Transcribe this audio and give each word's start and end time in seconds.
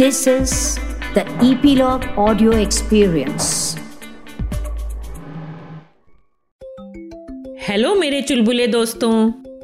This 0.00 0.26
is 0.26 0.52
the 1.14 1.22
Epilogue 1.46 2.04
Audio 2.16 2.52
Experience. 2.58 3.48
Hello 7.68 7.94
मेरे 7.94 8.20
चुलबुले 8.22 8.66
दोस्तों। 8.66 9.10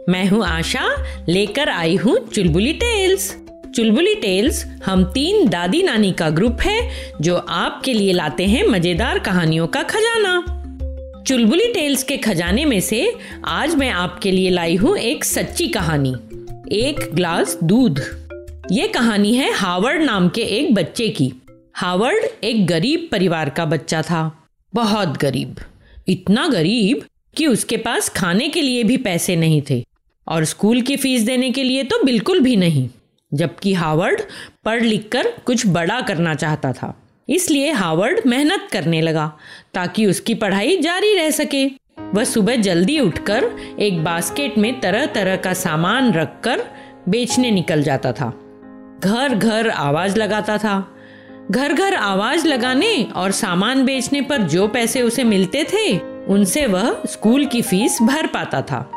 मैं 0.08 0.24
हूँ 0.28 0.44
आशा, 0.46 0.82
लेकर 1.28 1.68
आई 1.68 1.94
हूँ 1.96 2.16
चुलबुली 2.28 2.72
टेल्स 2.72 3.30
चुलबुली 3.76 4.14
टेल्स 4.14 4.64
हम 4.86 5.04
तीन 5.04 5.48
दादी 5.48 5.82
नानी 5.82 6.12
का 6.12 6.28
ग्रुप 6.30 6.60
है, 6.60 6.90
जो 7.20 7.36
आपके 7.36 7.92
लिए 7.92 8.12
लाते 8.12 8.46
हैं 8.46 8.66
मज़ेदार 8.66 9.18
कहानियों 9.18 9.66
का 9.66 9.82
खजाना। 9.94 10.34
चुलबुली 11.26 11.72
टेल्स 11.72 12.02
के 12.02 12.16
खजाने 12.16 12.64
में 12.64 12.80
से 12.80 13.00
आज 13.44 13.74
मैं 13.74 13.90
आपके 14.04 14.30
लिए 14.30 14.50
लाई 14.50 14.76
हूँ 14.76 14.96
एक 14.98 15.24
सच्ची 15.24 15.68
कहानी, 15.68 16.14
एक 16.72 17.08
ग्लास 17.14 17.58
दूध। 17.64 18.04
ये 18.72 18.86
कहानी 18.88 19.34
है 19.34 19.52
हावर्ड 19.52 20.02
नाम 20.02 20.28
के 20.28 20.42
एक 20.42 20.74
बच्चे 20.74 21.08
की। 21.08 21.32
हावर्ड 21.74 22.24
एक 22.44 22.66
गरीब 22.66 23.08
परिवार 23.12 23.48
का 23.50 23.64
बच्चा 23.64 24.02
था। 24.02 24.44
बहुत 24.72 25.16
गरीब। 25.16 25.56
इतना 26.08 26.46
गरीब 26.48 27.04
कि 27.36 27.46
उसके 27.46 27.76
पास 27.76 28.08
खाने 28.08 28.48
के 28.48 28.62
लिए 28.62 28.82
भी 28.84 28.96
पैसे 28.96 29.36
नहीं 29.36 29.60
थे 29.70 29.84
और 30.26 30.44
स्कूल 30.44 30.80
की 30.80 30.96
फ़ीस 30.96 31.22
देने 31.22 31.50
के 31.50 31.62
लिए 31.62 31.82
तो 31.82 32.02
बिल्कुल 32.04 32.40
भी 32.40 32.56
नहीं, 32.56 32.88
जबकि 33.32 33.74
हावर्ड 33.74 34.20
पढ़ 34.64 34.82
लिख 34.82 35.08
कर 35.08 35.32
कुछ 35.46 35.66
बड़ा 35.66 36.00
करना 36.00 36.34
चाहता 36.34 36.72
था। 36.72 36.94
इसलिए 37.28 37.70
हावर्ड 37.72 38.20
मेहनत 38.26 38.68
करने 38.72 39.00
लगा 39.00 39.32
ताकि 39.74 40.06
उसकी 40.06 40.34
पढ़ाई 40.34 40.76
जारी 40.76 41.14
रह 41.14 41.30
सके। 41.30 41.66
वह 42.14 42.24
सुबह 42.24 42.56
जल्दी 42.56 42.98
उठकर 43.00 43.50
एक 43.80 44.02
बास्केट 44.04 44.58
में 44.58 44.80
तरह 44.80 45.06
तरह 45.06 45.36
का 45.36 45.52
सामान 45.54 46.12
रखकर 46.12 46.64
बेचने 47.08 47.50
निकल 47.50 47.82
जाता 47.82 48.12
था। 48.12 48.32
घर 49.04 49.34
घर 49.34 49.68
आवाज़ 49.68 50.18
लगाता 50.18 50.58
था। 50.58 50.96
घर 51.50 51.72
घर 51.72 51.94
आवाज़ 51.94 52.48
लगाने 52.48 53.02
और 53.16 53.30
सामान 53.30 53.84
बेचने 53.84 54.20
पर 54.20 54.38
जो 54.42 54.68
पैसे 54.68 55.02
उसे 55.02 55.24
मिलते 55.24 55.64
थे, 55.64 55.98
उनसे 56.26 56.66
वह 56.66 57.02
स्कूल 57.06 57.46
की 57.46 57.62
फ़ीस 57.62 57.98
भर 58.02 58.26
पाता 58.26 58.62
था। 58.62 58.90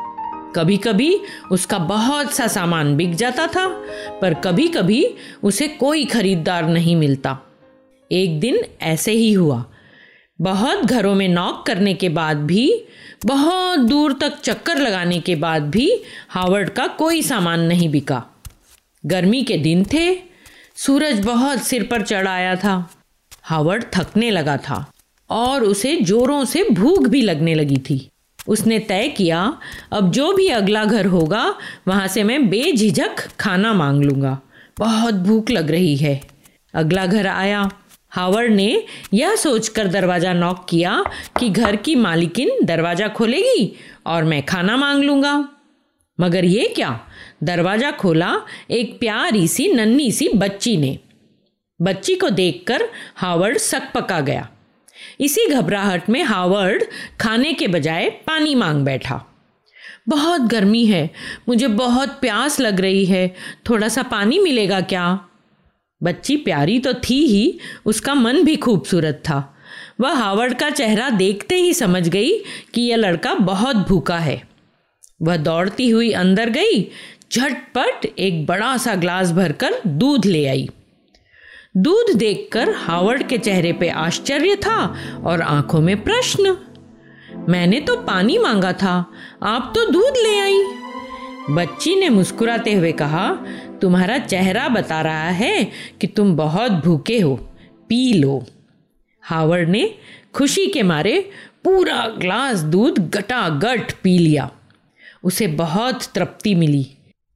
कभी 0.56 0.76
कभी 0.76 1.20
उसका 1.52 1.78
बहुत 1.78 2.32
सा 2.32 2.46
सामान 2.46 2.96
बिक 2.96 3.14
जाता 3.14 3.46
था, 3.46 3.68
पर 4.22 4.34
कभी 4.34 4.68
कभी 4.68 5.14
उसे 5.42 5.68
कोई 5.68 6.04
खरीदार 6.04 6.68
नहीं 6.68 6.96
मिलता। 6.96 7.38
एक 8.12 8.40
दिन 8.40 8.60
ऐसे 8.82 9.12
ही 9.12 9.32
हुआ। 9.32 9.64
बहुत 10.40 10.78
घरों 10.78 11.14
में 11.14 11.28
नॉक 11.28 11.64
करने 11.66 11.94
के 11.94 12.08
बाद 12.08 12.36
भी, 12.36 12.84
बहुत 13.26 13.78
दूर 13.78 14.12
तक 14.12 14.40
चक्कर 14.40 14.76
लगाने 14.76 15.20
के 15.20 15.34
बाद 15.34 15.62
भी 15.62 16.02
हावर्ड 16.28 16.70
का 16.70 16.86
कोई 16.86 17.22
सामान 17.22 17.60
नहीं 17.60 17.88
बिका। 17.88 18.29
गर्मी 19.04 19.42
के 19.42 19.56
दिन 19.56 19.84
थे। 19.84 20.14
सूरज 20.76 21.24
बहुत 21.24 21.62
सिर 21.62 21.82
पर 21.82 22.02
चढ़ 22.02 22.28
आया 22.28 22.54
था। 22.56 22.90
हावर्ड 23.42 23.84
थकने 23.94 24.30
लगा 24.30 24.56
था 24.56 24.84
और 25.30 25.64
उसे 25.64 25.96
जोरों 25.96 26.44
से 26.44 26.64
भूख 26.70 27.06
भी 27.06 27.22
लगने 27.22 27.54
लगी 27.54 27.76
थी। 27.90 28.06
उसने 28.48 28.78
तय 28.78 29.08
किया, 29.08 29.58
अब 29.92 30.10
जो 30.10 30.32
भी 30.32 30.46
अगला 30.48 30.84
घर 30.84 31.06
होगा, 31.06 31.44
वहाँ 31.88 32.06
से 32.08 32.22
मैं 32.24 32.48
बेझिझक 32.50 33.28
खाना 33.40 33.72
मांग 33.72 34.02
लूँगा। 34.04 34.38
बहुत 34.78 35.14
भूख 35.14 35.50
लग 35.50 35.70
रही 35.70 35.96
है। 35.96 36.20
अगला 36.74 37.06
घर 37.06 37.26
आया। 37.26 37.68
हावर्ड 38.10 38.52
ने 38.52 38.84
यह 39.14 39.34
सोचकर 39.36 39.86
दरवाज़ा 39.86 40.32
नॉक 40.32 40.66
किया 40.68 41.02
कि 41.38 41.48
घर 41.48 41.76
की 41.76 41.94
मालिकिन 41.94 42.50
दरवाज़ा 42.64 43.08
खोलेगी 43.08 43.72
और 44.06 44.24
मैं 44.24 44.42
खाना 44.42 44.76
मांग 44.76 45.02
लूँगा। 45.02 45.48
मगर 46.20 46.44
ये 46.44 46.66
क्या? 46.68 47.00
दरवाज़ा 47.42 47.90
खोला, 47.90 48.40
एक 48.70 49.00
प्यारी 49.00 49.48
सी, 49.48 49.72
नन्ही 49.72 50.12
सी 50.12 50.28
बच्ची 50.28 50.76
ने। 50.76 50.98
बच्ची 51.82 52.14
को 52.14 52.30
देखकर 52.30 52.88
हावर्ड 53.16 53.58
सक 53.58 53.82
पका 53.94 54.20
गया। 54.20 54.48
इसी 55.20 55.46
घबराहट 55.46 56.10
में 56.10 56.22
हावर्ड 56.22 56.84
खाने 57.20 57.52
के 57.52 57.68
बजाय 57.68 58.10
पानी 58.10 58.54
मांग 58.54 58.84
बैठा। 58.84 59.24
बहुत 60.08 60.40
गर्मी 60.40 60.84
है, 60.86 61.10
मुझे 61.48 61.68
बहुत 61.68 62.08
प्यास 62.08 62.60
लग 62.60 62.80
रही 62.80 63.04
है 63.04 63.34
थोड़ा 63.68 63.88
सा 63.88 64.02
पानी 64.02 64.38
मिलेगा 64.38 64.80
क्या? 64.80 65.20
बच्ची 66.02 66.36
प्यारी 66.36 66.78
तो 66.78 66.92
थी 66.92 67.26
ही, 67.26 67.58
उसका 67.86 68.14
मन 68.14 68.42
भी 68.44 68.56
खूबसूरत 68.56 69.14
था। 69.14 69.56
वह 70.00 70.12
हावर्ड 70.12 70.54
का 70.54 70.70
चेहरा 70.70 71.10
देखते 71.10 71.54
ही 71.54 71.74
समझ 71.74 72.08
गई 72.08 72.30
कि 72.74 72.80
यह 72.80 72.96
लड़का 72.96 73.34
बहुत 73.34 73.76
भूखा 73.76 74.18
है। 74.18 74.49
वह 75.22 75.36
दौड़ती 75.36 75.88
हुई 75.88 76.10
अंदर 76.12 76.50
गई, 76.50 76.82
झटपट 77.32 78.06
एक 78.18 78.44
बड़ा 78.46 78.76
सा 78.76 78.94
ग्लास 78.94 79.32
भरकर 79.32 79.80
दूध 79.86 80.26
ले 80.26 80.46
आई। 80.46 80.68
दूध 81.76 82.16
देखकर 82.16 82.70
हावर्ड 82.76 83.22
के 83.22 83.38
चेहरे 83.38 83.72
पे 83.72 83.88
आश्चर्य 83.88 84.56
था 84.56 84.78
और 85.26 85.42
आँखों 85.42 85.80
में 85.80 86.02
प्रश्न, 86.04 86.56
मैंने 87.48 87.80
तो 87.80 87.96
पानी 87.96 88.38
मांगा 88.38 88.72
था, 88.72 88.94
आप 89.42 89.72
तो 89.74 89.90
दूध 89.90 90.16
ले 90.16 90.38
आई? 90.40 90.62
बच्ची 91.50 91.94
ने 91.96 92.08
मुस्कुराते 92.08 92.72
हुए 92.72 92.92
कहा, 92.92 93.28
तुम्हारा 93.82 94.18
चेहरा 94.18 94.68
बता 94.68 95.00
रहा 95.00 95.28
है 95.30 95.64
कि 96.00 96.06
तुम 96.06 96.36
बहुत 96.36 96.72
भूखे 96.84 97.18
हो, 97.20 97.34
पी 97.88 98.12
लो। 98.12 98.42
हावर्ड 99.22 99.68
ने 99.68 99.94
खुशी 100.34 100.66
के 100.66 100.82
मारे 100.82 101.30
पूरा 101.64 102.06
ग्लास 102.18 102.60
दूध 102.60 102.98
गटागट 103.10 103.92
पी 103.92 104.18
लिया। 104.18 104.50
उसे 105.24 105.46
बहुत 105.46 106.04
तृप्ति 106.04 106.54
मिली। 106.54 106.86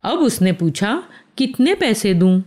अब 0.05 0.19
उसने 0.19 0.53
पूछा, 0.53 1.03
कितने 1.39 1.75
पैसे 1.75 2.15
दूँ? 2.15 2.43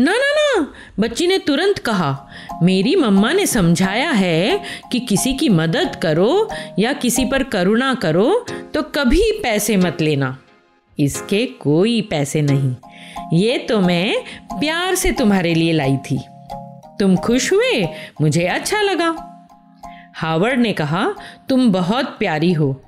ना 0.00 0.12
ना 0.12 0.30
ना, 0.30 0.74
बच्ची 1.00 1.26
ने 1.26 1.38
तुरंत 1.38 1.78
कहा, 1.78 2.28
मेरी 2.62 2.96
मम्मा 2.96 3.32
ने 3.32 3.46
समझाया 3.46 4.10
है 4.10 4.60
कि 4.92 5.00
किसी 5.00 5.34
की 5.34 5.48
मदद 5.48 5.96
करो 5.96 6.48
या 6.78 6.92
किसी 6.92 7.24
पर 7.24 7.42
करुणा 7.42 7.94
करो 7.94 8.46
तो 8.74 8.82
कभी 8.82 9.40
पैसे 9.42 9.76
मत 9.76 9.98
लेना। 10.00 10.38
इसके 10.98 11.46
कोई 11.46 12.00
पैसे 12.00 12.42
नहीं। 12.42 12.74
ये 13.32 13.58
तो 13.58 13.80
मैं 13.80 14.24
प्यार 14.52 14.94
से 14.94 15.12
तुम्हारे 15.12 15.54
लिए 15.54 15.72
लाई 15.72 15.96
थी। 15.96 16.18
तुम 17.00 17.16
खुश 17.16 17.52
हुए? 17.52 17.88
मुझे 18.20 18.44
अच्छा 18.44 18.80
लगा। 18.80 19.30
हावर्ड 20.14 20.60
ने 20.60 20.72
कहा, 20.72 21.14
तुम 21.48 21.72
बहुत 21.72 22.04
प्यारी 22.04 22.52
हो। 22.52 22.80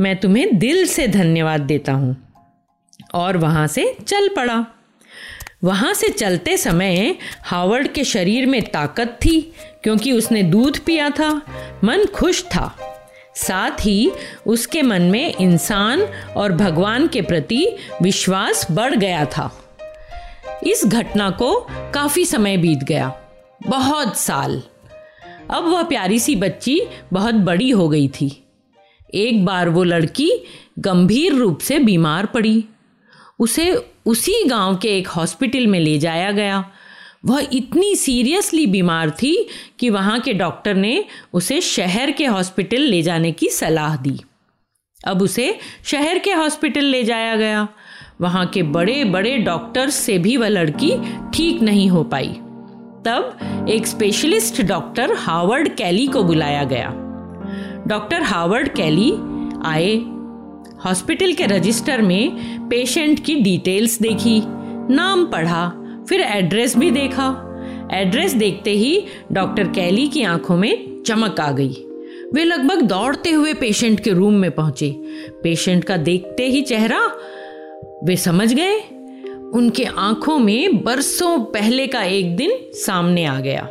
मैं 0.00 0.16
तुम्हें 0.16 0.58
दिल 0.58 0.86
से 0.86 1.08
धन्यवाद 1.08 1.60
देता 1.60 1.92
हूँ। 1.92 2.16
और 3.14 3.36
वहाँ 3.36 3.66
से 3.66 3.96
चल 4.06 4.28
पड़ा। 4.28 4.66
वहाँ 5.64 5.94
से 5.94 6.08
चलते 6.08 6.56
समय 6.56 7.16
हावर्ड 7.44 7.88
के 7.88 8.04
शरीर 8.04 8.46
में 8.46 8.62
ताकत 8.62 9.18
थी, 9.24 9.52
क्योंकि 9.82 10.12
उसने 10.12 10.42
दूध 10.42 10.78
पिया 10.78 11.10
था, 11.10 11.42
मन 11.84 12.04
खुश 12.04 12.44
था। 12.44 12.76
साथ 13.34 13.70
ही 13.80 14.12
उसके 14.46 14.82
मन 14.82 15.02
में 15.02 15.34
इंसान 15.34 16.02
और 16.36 16.52
भगवान 16.52 17.08
के 17.08 17.22
प्रति 17.22 17.76
विश्वास 18.02 18.66
बढ़ 18.70 18.94
गया 18.94 19.24
था। 19.24 19.50
इस 20.66 20.82
घटना 20.86 21.30
को 21.30 21.66
काफ़ी 21.70 22.24
समय 22.24 22.56
बीत 22.56 22.78
गया, 22.78 23.20
बहुत 23.66 24.16
साल। 24.16 24.62
अब 25.50 25.64
वह 25.64 25.82
प्यारी 25.82 26.18
सी 26.18 26.36
बच्ची 26.36 26.80
बहुत 27.12 27.34
बड़ी 27.34 27.70
हो 27.70 27.88
गई 27.88 28.08
थी। 28.08 28.45
एक 29.14 29.44
बार 29.44 29.68
वो 29.68 29.84
लड़की 29.84 30.32
गंभीर 30.78 31.32
रूप 31.32 31.58
से 31.58 31.78
बीमार 31.78 32.26
पड़ी। 32.26 32.64
उसे 33.38 33.92
उसी 34.06 34.44
गाँव 34.44 34.76
के 34.76 34.98
एक 34.98 35.08
हॉस्पिटल 35.08 35.66
में 35.66 35.80
ले 35.80 35.98
जाया 35.98 36.30
गया। 36.30 36.70
वह 37.24 37.48
इतनी 37.52 37.96
सीरियसली 37.96 38.66
बीमार 38.66 39.10
थी 39.10 39.48
कि 39.78 39.90
वहाँ 39.90 40.20
के 40.20 40.32
डॉक्टर 40.32 40.74
ने 40.74 41.04
उसे 41.32 41.60
शहर 41.60 42.10
के 42.10 42.26
हॉस्पिटल 42.26 42.80
ले 42.80 43.02
जाने 43.02 43.32
की 43.32 43.48
सलाह 43.48 43.96
दी। 43.96 44.20
अब 45.04 45.22
उसे 45.22 45.58
शहर 45.84 46.18
के 46.18 46.32
हॉस्पिटल 46.32 46.84
ले 46.84 47.04
जाया 47.04 47.36
गया। 47.36 47.68
वहाँ 48.20 48.46
के 48.46 48.62
बड़े 48.62 49.04
बड़े 49.04 49.38
डॉक्टर्स 49.38 49.94
से 49.94 50.18
भी 50.18 50.36
वह 50.36 50.48
लड़की 50.48 50.92
ठीक 51.34 51.62
नहीं 51.62 51.88
हो 51.88 52.04
पाई। 52.04 52.28
तब 53.06 53.38
एक 53.68 53.86
स्पेशलिस्ट 53.86 54.62
डॉक्टर 54.62 55.12
हावर्ड 55.12 55.76
कैली 55.76 56.06
को 56.06 56.22
बुलाया 56.22 56.64
गया। 56.64 57.05
डॉक्टर 57.86 58.22
हावर्ड 58.22 58.68
कैली 58.68 59.12
आए। 59.64 59.96
हॉस्पिटल 60.84 61.32
के 61.32 61.46
रजिस्टर 61.46 62.02
में 62.02 62.30
पेशेंट 62.68 63.24
की 63.24 63.34
डिटेल्स 63.34 64.02
देखी, 64.02 64.42
नाम 64.94 65.26
पढ़ा, 65.26 65.72
फिर 66.08 66.20
एड्रेस 66.20 66.76
भी 66.76 66.90
देखा। 66.90 67.42
एड्रेस 67.92 68.32
देखते 68.32 68.70
ही 68.70 69.04
डॉक्टर 69.32 69.64
कैली 69.64 70.08
की 70.08 70.22
आँखों 70.22 70.56
में 70.56 71.02
चमक 71.06 71.40
आ 71.40 71.52
गई। 71.52 71.72
वे 72.32 72.44
लगभग 72.44 72.80
दौड़ते 72.80 73.30
हुए 73.30 73.54
पेशेंट 73.54 74.00
के 74.00 74.10
रूम 74.10 74.34
में 74.34 74.50
पहुँचे। 74.50 74.90
पेशेंट 75.42 75.84
का 75.84 75.96
देखते 75.96 76.46
ही 76.46 76.62
चेहरा, 76.62 77.00
वे 78.04 78.16
समझ 78.16 78.54
गए। 78.54 78.78
उनके 79.54 79.84
आँखों 79.84 80.38
में 80.38 80.84
बरसों 80.84 81.38
पहले 81.38 81.86
का 81.86 82.02
एक 82.02 82.36
दिन 82.36 82.52
सामने 82.72 83.24
आ 83.24 83.40
गया। 83.40 83.68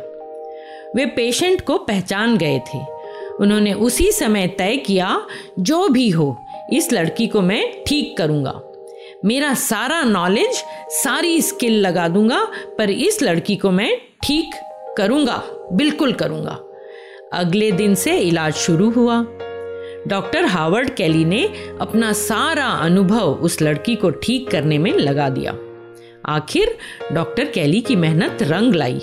वे 0.96 1.06
पेशेंट 1.06 1.60
को 1.60 1.78
पहचान 1.78 2.36
गए 2.36 2.58
थे। 2.58 2.95
उन्होंने 3.40 3.72
उसी 3.72 4.12
समय 4.12 4.46
तय 4.48 4.76
किया, 4.76 5.26
जो 5.58 5.88
भी 5.88 6.08
हो, 6.10 6.36
इस 6.72 6.92
लड़की 6.92 7.26
को 7.26 7.40
मैं 7.40 7.84
ठीक 7.86 8.16
करूँगा। 8.18 8.60
मेरा 9.24 9.54
सारा 9.54 10.02
नॉलेज 10.02 10.62
सारी 10.92 11.40
स्किल 11.42 11.80
लगा 11.80 12.08
दूँगा, 12.08 12.44
पर 12.78 12.90
इस 12.90 13.22
लड़की 13.22 13.56
को 13.56 13.70
मैं 13.70 13.96
ठीक 14.22 14.54
करूँगा, 14.98 15.42
बिल्कुल 15.72 16.12
करूँगा। 16.12 16.58
अगले 17.32 17.70
दिन 17.72 17.94
से 17.94 18.18
इलाज 18.18 18.54
शुरू 18.54 18.90
हुआ। 18.90 19.24
डॉक्टर 20.06 20.44
हावर्ड 20.44 20.90
कैली 20.90 21.24
ने 21.24 21.42
अपना 21.80 22.12
सारा 22.12 22.66
अनुभव 22.66 23.32
उस 23.32 23.62
लड़की 23.62 23.94
को 23.94 24.10
ठीक 24.10 24.50
करने 24.50 24.78
में 24.78 24.92
लगा 24.92 25.28
दिया। 25.28 25.56
आखिर 26.26 26.76
डॉक्टर 27.12 27.44
कैली 27.44 27.80
की 27.80 27.96
मेहनत 27.96 28.38
रंग 28.42 28.74
लाई 28.74 29.00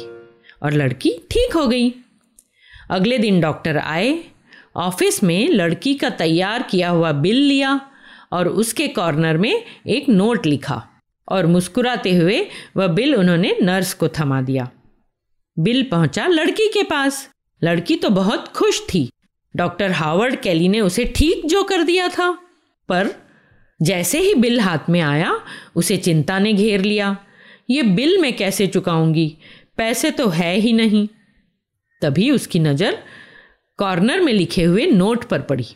और 0.63 0.73
लड़की 0.73 1.09
ठीक 1.31 1.53
हो 1.53 1.67
गई। 1.67 1.93
अगले 2.89 3.17
दिन 3.17 3.39
डॉक्टर 3.41 3.77
आए, 3.77 4.23
ऑफ़िस 4.75 5.23
में 5.23 5.49
लड़की 5.49 5.93
का 5.93 6.09
तैयार 6.09 6.63
किया 6.63 6.89
हुआ 6.89 7.11
बिल 7.11 7.35
लिया 7.35 7.79
और 8.31 8.47
उसके 8.47 8.87
कॉर्नर 8.87 9.37
में 9.37 9.63
एक 9.87 10.09
नोट 10.09 10.45
लिखा 10.45 10.81
और 11.27 11.45
मुस्कुराते 11.45 12.15
हुए 12.15 12.47
वह 12.77 12.87
बिल 12.87 13.15
उन्होंने 13.15 13.57
नर्स 13.61 13.93
को 13.93 14.07
थमा 14.07 14.41
दिया। 14.41 14.69
बिल 15.59 15.83
पहुँचा 15.83 16.27
लड़की 16.27 16.67
के 16.67 16.83
पास। 16.83 17.29
लड़की 17.63 17.95
तो 17.95 18.09
बहुत 18.09 18.47
खुश 18.47 18.81
थी। 18.81 19.09
डॉक्टर 19.55 19.91
हावर्ड 19.91 20.35
कैली 20.35 20.67
ने 20.67 20.79
उसे 20.79 21.05
ठीक 21.15 21.45
जो 21.45 21.63
कर 21.63 21.83
दिया 21.83 22.07
था, 22.07 22.31
पर 22.89 23.09
जैसे 23.81 24.19
ही 24.19 24.33
बिल 24.35 24.59
हाथ 24.59 24.89
में 24.89 25.01
आया, 25.01 25.39
उसे 25.75 25.97
चिंता 25.97 26.39
ने 26.39 26.53
घेर 26.53 26.81
लिया। 26.81 27.17
ये 27.69 27.83
बिल 27.83 28.17
मैं 28.21 28.35
कैसे 28.37 28.67
चुकाऊँगी? 28.67 29.37
पैसे 29.77 30.11
तो 30.11 30.27
है 30.27 30.55
ही 30.55 30.73
नहीं। 30.73 31.07
तभी 32.03 32.31
उसकी 32.31 32.59
नज़र 32.59 32.97
कॉर्नर 33.77 34.19
में 34.19 34.33
लिखे 34.33 34.63
हुए 34.63 34.85
नोट 34.85 35.23
पर 35.23 35.41
पड़ी। 35.41 35.67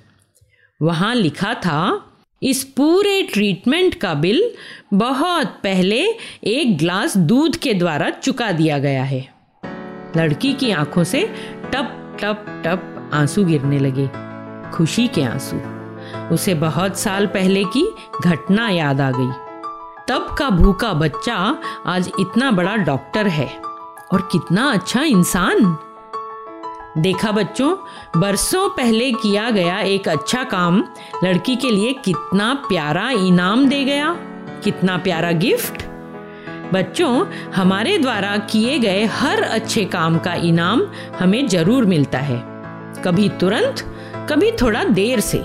वहाँ 0.82 1.16
लिखा 1.16 1.54
था, 1.54 2.04
इस 2.44 2.64
पूरे 2.64 3.22
ट्रीटमेंट 3.24 3.96
का 3.96 4.14
बिल 4.14 4.52
बहुत 4.94 5.48
पहले 5.64 6.02
एक 6.44 6.78
ग्लास 6.78 7.18
दूध 7.18 7.56
के 7.56 7.74
द्वारा 7.74 8.10
चुका 8.10 8.52
दिया 8.52 8.78
गया 8.80 9.04
है। 9.04 9.28
लड़की 10.18 10.54
की 10.54 10.72
आँखों 10.72 11.04
से 11.04 11.22
टप 11.66 12.18
टप 12.22 12.46
टप 12.66 13.12
आँसू 13.14 13.44
गिरने 13.46 13.80
लगे। 13.80 14.08
खुशी 14.72 15.08
के 15.08 15.24
आँसू। 15.24 15.62
उसे 16.36 16.54
बहुत 16.54 17.00
साल 17.00 17.28
पहले 17.28 17.64
की 17.64 17.88
घटना 18.26 18.70
याद 18.70 19.02
आ 19.02 19.12
गई। 19.12 19.32
तब 20.10 20.36
का 20.40 20.50
भूखा 20.50 20.94
बच्चा 20.94 21.60
आज 21.86 22.12
इतना 22.20 22.52
बड़ा 22.52 22.76
डॉक्टर 22.76 23.28
है। 23.28 23.48
और 24.14 24.30
कितना 24.32 24.72
अच्छा 24.72 25.04
इंसान। 25.04 25.78
देखा 26.98 27.32
बच्चों, 27.32 27.76
बरसों 28.20 28.70
पहले 28.70 29.12
किया 29.12 29.50
गया 29.50 29.80
एक 29.80 30.08
अच्छा 30.10 30.44
काम, 30.44 30.84
लड़की 31.24 31.56
के 31.56 31.72
लिए 31.72 31.94
कितना 31.94 32.54
प्यारा 32.70 33.10
इनाम 33.10 33.68
दे 33.70 33.84
गया, 33.86 34.14
कितना 34.64 34.98
प्यारा 34.98 35.32
गिफ्ट। 35.32 35.84
बच्चों, 36.74 37.26
हमारे 37.56 37.98
द्वारा 37.98 38.38
किए 38.38 38.80
गए 38.80 39.06
हर 39.06 39.44
अच्छे 39.44 39.86
काम 39.86 40.18
का 40.20 40.34
इनाम 40.34 40.82
हमें 41.20 41.48
ज़रूर 41.48 41.86
मिलता 41.86 42.20
है। 42.20 42.42
कभी 43.04 43.30
तुरंत, 43.30 43.86
कभी 44.30 44.52
थोड़ा 44.52 44.84
देर 44.84 45.20
से। 45.20 45.44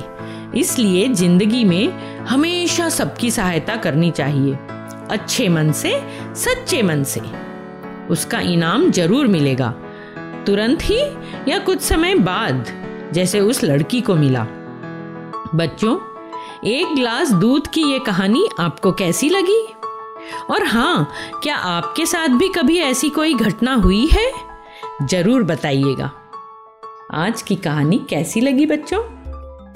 इसलिए 0.57 1.09
ज़िंदगी 1.09 1.65
में 1.65 1.93
हमेशा 2.29 2.89
सबकी 2.89 3.31
सहायता 3.31 3.77
करनी 3.77 4.11
चाहिए। 4.11 4.59
अच्छे 5.11 5.49
मन 5.49 5.73
से, 5.73 6.01
सच्चे 6.35 6.83
मन 6.83 7.03
से। 7.05 7.21
उसका 8.11 8.41
इनाम 8.41 8.91
ज़रूर 8.91 9.27
मिलेगा। 9.27 9.75
तुरंत 10.47 10.79
ही 10.83 11.01
या 11.49 11.59
कुछ 11.59 11.81
समय 11.81 12.15
बाद 12.15 12.67
जैसे 13.13 13.41
उस 13.41 13.65
लड़की 13.65 14.01
को 14.01 14.15
मिला। 14.15 14.47
बच्चों, 15.55 15.99
एक 16.65 16.95
ग्लास 16.95 17.31
दूध 17.31 17.67
की 17.67 17.83
ये 17.83 17.99
कहानी 17.99 18.49
आपको 18.61 18.93
कैसी 18.93 19.29
लगी? 19.29 19.67
और 20.51 20.65
हाँ 20.65 21.11
क्या 21.43 21.57
आपके 21.57 22.07
साथ 22.07 22.29
भी 22.29 22.49
कभी 22.49 22.79
ऐसी 22.79 23.09
कोई 23.09 23.35
घटना 23.35 23.75
हुई 23.75 24.07
है? 24.07 24.33
ज़रूर 25.03 25.43
बताइएगा। 25.43 26.13
आज 27.15 27.43
की 27.43 27.57
कहानी 27.57 28.07
कैसी 28.11 28.41
लगी 28.41 28.67
बच्चों? 28.67 29.03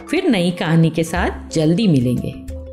फिर 0.06 0.28
नई 0.28 0.50
कहानी 0.50 0.90
के 0.90 1.04
साथ 1.04 1.50
जल्दी 1.50 1.86
मिलेंगे। 1.86 2.45